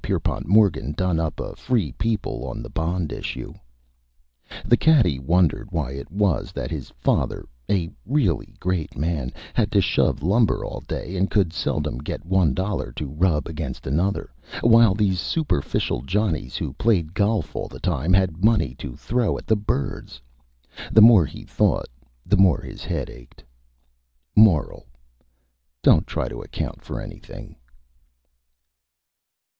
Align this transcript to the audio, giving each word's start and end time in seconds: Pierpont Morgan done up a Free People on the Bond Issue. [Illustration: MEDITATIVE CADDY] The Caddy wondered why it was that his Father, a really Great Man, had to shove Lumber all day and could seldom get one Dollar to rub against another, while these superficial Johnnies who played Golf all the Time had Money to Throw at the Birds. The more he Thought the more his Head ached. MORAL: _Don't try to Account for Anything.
Pierpont 0.03 0.47
Morgan 0.47 0.93
done 0.93 1.19
up 1.19 1.39
a 1.39 1.55
Free 1.55 1.91
People 1.91 2.43
on 2.47 2.63
the 2.63 2.71
Bond 2.71 3.13
Issue. 3.13 3.53
[Illustration: 3.53 4.41
MEDITATIVE 4.41 4.49
CADDY] 4.49 4.69
The 4.69 4.77
Caddy 4.77 5.19
wondered 5.19 5.71
why 5.71 5.91
it 5.91 6.09
was 6.11 6.51
that 6.53 6.71
his 6.71 6.89
Father, 6.99 7.45
a 7.69 7.87
really 8.03 8.55
Great 8.59 8.97
Man, 8.97 9.31
had 9.53 9.71
to 9.71 9.79
shove 9.79 10.23
Lumber 10.23 10.65
all 10.65 10.79
day 10.87 11.15
and 11.15 11.29
could 11.29 11.53
seldom 11.53 11.99
get 11.99 12.25
one 12.25 12.55
Dollar 12.55 12.91
to 12.93 13.05
rub 13.13 13.45
against 13.45 13.85
another, 13.85 14.33
while 14.61 14.95
these 14.95 15.19
superficial 15.19 16.01
Johnnies 16.01 16.55
who 16.55 16.73
played 16.73 17.13
Golf 17.13 17.55
all 17.55 17.67
the 17.67 17.79
Time 17.79 18.11
had 18.11 18.43
Money 18.43 18.73
to 18.79 18.95
Throw 18.95 19.37
at 19.37 19.45
the 19.45 19.55
Birds. 19.55 20.19
The 20.91 21.01
more 21.03 21.27
he 21.27 21.43
Thought 21.43 21.89
the 22.25 22.37
more 22.37 22.61
his 22.63 22.83
Head 22.83 23.07
ached. 23.11 23.43
MORAL: 24.35 24.87
_Don't 25.83 26.07
try 26.07 26.27
to 26.27 26.41
Account 26.41 26.81
for 26.81 26.99
Anything. 26.99 27.55